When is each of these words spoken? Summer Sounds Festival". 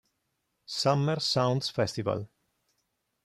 Summer 0.65 1.19
Sounds 1.19 1.69
Festival". 1.69 2.27